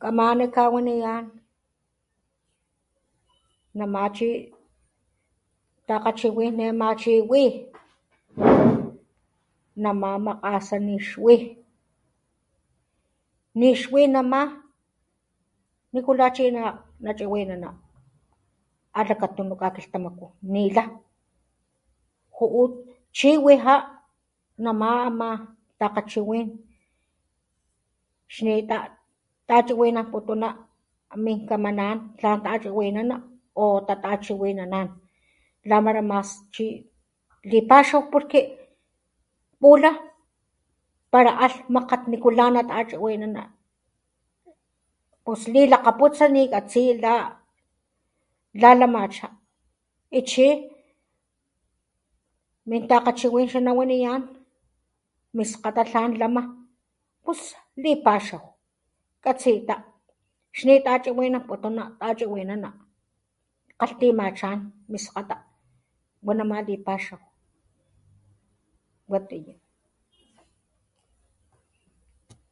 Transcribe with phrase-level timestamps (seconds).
[0.00, 1.26] Kamana kawaniyán,
[3.78, 4.30] Namachi
[5.86, 7.42] takgachiwin ne ma chi wi,
[9.82, 11.34] namá makasá ni ix wi,
[13.58, 14.40] ni ixwi namá,
[15.92, 16.44] nikulá chi
[17.04, 17.68] na chiwinana,
[18.98, 20.84] alakatunu ka kilhtamakú ni lá,
[22.36, 22.84] juu
[23.16, 23.74] chi wi já
[24.58, 25.38] namá
[25.80, 26.48] takgachiwín
[28.34, 28.76] xnitá
[29.48, 30.48] tachiwinanputana,
[31.16, 33.16] mnkamanan tla tachiwinana
[33.54, 34.64] o wa tatachiwina
[35.68, 36.84] la mara mas tlan,
[37.50, 38.40] lipaxaw porque
[39.60, 39.90] pula
[41.12, 43.02] para al makat nikulá natachiwinana,
[45.24, 47.40] pus lilakaputsa nikatsiya
[48.54, 49.28] la lamachá
[50.16, 50.46] y chí
[52.66, 54.22] mintakachiwin na waniyán
[55.36, 56.42] miskata tlan lama
[57.24, 57.40] pus
[57.82, 58.44] lipaxaw
[59.24, 59.74] katsitá
[60.56, 62.70] xni tachiwinnanputuna tachiwinana
[63.80, 64.58] kalhtimachán
[64.92, 65.36] miskata,
[66.26, 67.18] wanama lipaxaw,
[69.10, 69.54] watiyá.